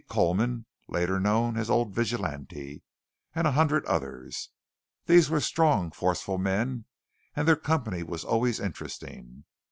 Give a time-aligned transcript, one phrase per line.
[0.09, 2.81] Coleman, later known as Old Vigilante,
[3.35, 4.49] and a hundred others.
[5.05, 6.85] These were strong, forceful men,
[7.35, 9.43] and their company was always interesting.